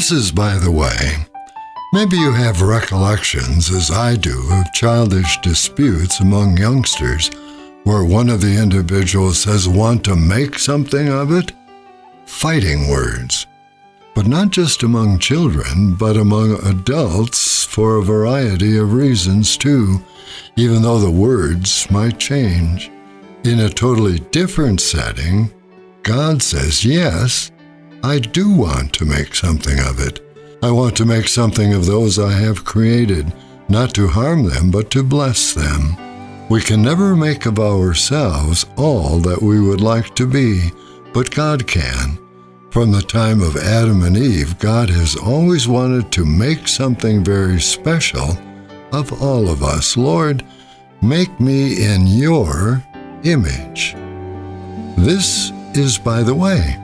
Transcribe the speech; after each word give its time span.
This 0.00 0.12
is, 0.12 0.32
by 0.32 0.56
the 0.56 0.70
way, 0.70 1.26
maybe 1.92 2.16
you 2.16 2.32
have 2.32 2.62
recollections, 2.62 3.70
as 3.70 3.90
I 3.90 4.16
do, 4.16 4.48
of 4.50 4.72
childish 4.72 5.38
disputes 5.42 6.20
among 6.20 6.56
youngsters 6.56 7.28
where 7.84 8.02
one 8.02 8.30
of 8.30 8.40
the 8.40 8.56
individuals 8.56 9.40
says 9.40 9.68
want 9.68 10.02
to 10.06 10.16
make 10.16 10.58
something 10.58 11.10
of 11.10 11.32
it. 11.32 11.52
Fighting 12.24 12.88
words. 12.88 13.46
But 14.14 14.26
not 14.26 14.48
just 14.48 14.84
among 14.84 15.18
children, 15.18 15.96
but 15.96 16.16
among 16.16 16.54
adults 16.66 17.64
for 17.64 17.96
a 17.96 18.02
variety 18.02 18.78
of 18.78 18.94
reasons 18.94 19.58
too, 19.58 20.02
even 20.56 20.80
though 20.80 20.98
the 20.98 21.10
words 21.10 21.90
might 21.90 22.18
change. 22.18 22.90
In 23.44 23.60
a 23.60 23.68
totally 23.68 24.20
different 24.30 24.80
setting, 24.80 25.50
God 26.02 26.42
says, 26.42 26.86
Yes, 26.86 27.50
I 28.02 28.18
do 28.18 28.50
want 28.50 28.94
to 28.94 29.04
make 29.04 29.34
something 29.34 29.78
of 29.78 30.00
it. 30.00 30.20
I 30.62 30.70
want 30.70 30.96
to 30.96 31.04
make 31.04 31.28
something 31.28 31.74
of 31.74 31.84
those 31.84 32.18
I 32.18 32.32
have 32.32 32.64
created, 32.64 33.32
not 33.68 33.94
to 33.94 34.08
harm 34.08 34.44
them, 34.44 34.70
but 34.70 34.90
to 34.92 35.02
bless 35.02 35.52
them. 35.52 35.96
We 36.48 36.62
can 36.62 36.82
never 36.82 37.14
make 37.14 37.44
of 37.44 37.58
ourselves 37.58 38.64
all 38.76 39.18
that 39.20 39.42
we 39.42 39.60
would 39.60 39.82
like 39.82 40.14
to 40.14 40.26
be, 40.26 40.70
but 41.12 41.30
God 41.30 41.66
can. 41.66 42.18
From 42.70 42.90
the 42.90 43.02
time 43.02 43.42
of 43.42 43.56
Adam 43.56 44.02
and 44.02 44.16
Eve, 44.16 44.58
God 44.58 44.88
has 44.88 45.14
always 45.16 45.68
wanted 45.68 46.10
to 46.12 46.24
make 46.24 46.68
something 46.68 47.22
very 47.22 47.60
special 47.60 48.36
of 48.92 49.22
all 49.22 49.50
of 49.50 49.62
us. 49.62 49.96
Lord, 49.96 50.42
make 51.02 51.38
me 51.38 51.84
in 51.84 52.06
your 52.06 52.82
image. 53.24 53.94
This 54.96 55.52
is 55.74 55.98
by 55.98 56.22
the 56.22 56.34
way. 56.34 56.78